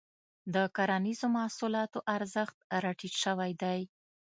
د 0.53 0.55
کرنیزو 0.75 1.27
محصولاتو 1.37 1.99
ارزښت 2.15 2.57
راټيټ 2.83 3.13
شوی 3.23 3.51
دی. 3.61 3.79